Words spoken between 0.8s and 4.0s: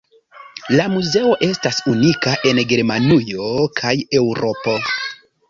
muzeo estas unika en Germanujo kaj